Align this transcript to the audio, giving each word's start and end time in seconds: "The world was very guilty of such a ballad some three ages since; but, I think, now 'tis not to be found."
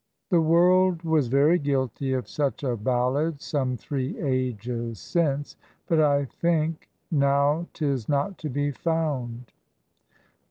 "The 0.31 0.41
world 0.41 1.03
was 1.03 1.27
very 1.27 1.59
guilty 1.59 2.11
of 2.13 2.27
such 2.27 2.63
a 2.63 2.75
ballad 2.75 3.39
some 3.39 3.77
three 3.77 4.17
ages 4.19 4.97
since; 4.99 5.55
but, 5.85 5.99
I 5.99 6.25
think, 6.25 6.89
now 7.11 7.67
'tis 7.71 8.09
not 8.09 8.39
to 8.39 8.49
be 8.49 8.71
found." 8.71 9.51